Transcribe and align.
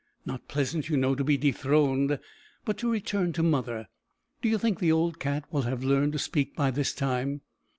Not 0.25 0.47
pleasant 0.47 0.89
you 0.89 0.97
know, 0.97 1.13
to 1.13 1.23
be 1.23 1.37
dethroned. 1.37 2.17
But 2.65 2.79
to 2.79 2.89
return 2.89 3.33
to 3.33 3.43
mother. 3.43 3.87
D'you 4.41 4.57
think 4.57 4.79
the 4.79 4.91
old 4.91 5.19
cat 5.19 5.43
will 5.51 5.61
have 5.61 5.83
learned 5.83 6.13
to 6.13 6.17
speak 6.17 6.55
by 6.55 6.71
this 6.71 6.91
time?" 6.91 7.41